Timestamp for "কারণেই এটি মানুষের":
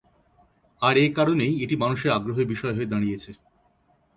1.17-2.13